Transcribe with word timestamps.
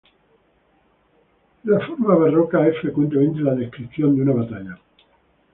La 1.65 1.79
forma 1.85 2.15
barroca 2.15 2.67
es 2.67 2.75
frecuentemente 2.81 3.39
la 3.41 3.53
descripción 3.53 4.15
de 4.15 4.23
una 4.23 4.33
batalla. 4.33 4.75